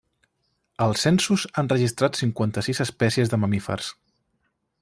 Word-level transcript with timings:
Els 0.85 1.03
censos 1.07 1.43
han 1.61 1.69
registrat 1.75 2.19
cinquanta-sis 2.23 2.83
espècies 2.89 3.33
de 3.35 3.43
mamífers. 3.45 3.93